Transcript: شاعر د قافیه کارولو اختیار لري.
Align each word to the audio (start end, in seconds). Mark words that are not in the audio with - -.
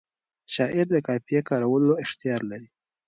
شاعر 0.53 0.85
د 0.91 0.95
قافیه 1.07 1.41
کارولو 1.49 1.93
اختیار 2.03 2.41
لري. 2.51 2.69